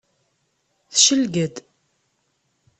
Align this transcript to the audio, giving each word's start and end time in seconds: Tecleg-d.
Tecleg-d. 0.93 1.55